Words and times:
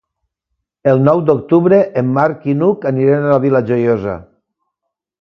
El 0.93 1.01
nou 1.07 1.21
d'octubre 1.27 1.79
en 2.03 2.11
Marc 2.17 2.49
i 2.55 2.57
n'Hug 2.63 2.91
aniran 2.95 3.29
a 3.31 3.31
la 3.37 3.41
Vila 3.47 3.65
Joiosa. 3.73 4.21